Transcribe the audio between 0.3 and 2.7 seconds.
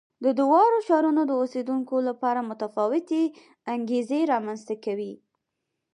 دواړو ښارونو د اوسېدونکو لپاره